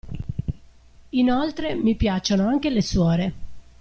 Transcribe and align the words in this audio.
Inoltre, 1.09 1.75
mi 1.75 1.93
piacciono 1.95 2.47
anche 2.47 2.71
le 2.71 2.81
suore! 2.81 3.33